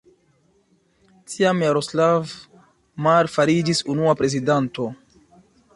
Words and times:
Tiam, 1.33 1.61
Jaroslav 1.65 2.33
Mar 3.09 3.31
fariĝis 3.35 3.87
unua 3.95 4.17
prezidanto. 4.23 4.93